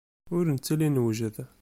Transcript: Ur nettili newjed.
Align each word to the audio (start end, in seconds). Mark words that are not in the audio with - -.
Ur 0.35 0.43
nettili 0.51 0.87
newjed. 0.89 1.35